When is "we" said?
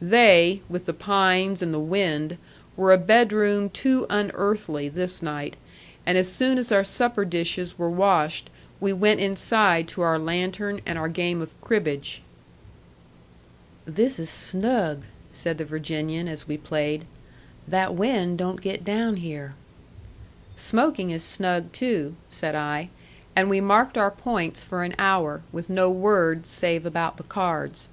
8.78-8.92, 16.46-16.56, 23.50-23.60